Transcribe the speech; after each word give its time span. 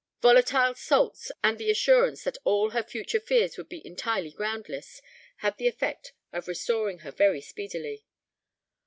Volatile 0.19 0.73
salts, 0.73 1.31
and 1.43 1.59
the 1.59 1.69
assurance 1.69 2.23
that 2.23 2.39
all 2.43 2.71
her 2.71 2.81
future 2.81 3.19
fears 3.19 3.55
would 3.55 3.69
be 3.69 3.85
entirely 3.85 4.31
groundless, 4.31 4.99
had 5.45 5.57
the 5.59 5.67
effect 5.67 6.13
of 6.33 6.47
restoring 6.47 7.01
her 7.05 7.11
very 7.11 7.39
speedily. 7.39 8.03